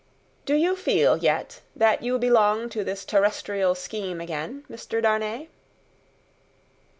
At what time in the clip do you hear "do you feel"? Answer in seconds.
0.45-1.15